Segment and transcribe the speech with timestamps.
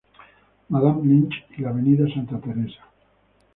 [0.69, 2.11] Madame Lynch y la Avda.
[2.11, 2.83] Santa Teresa.